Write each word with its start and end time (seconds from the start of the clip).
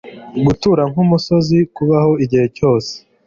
gutura 0.45 0.83
nk'umusozi 0.91 1.57
kubaho 1.75 2.11
igihe 2.23 2.45
cyose 2.57 2.91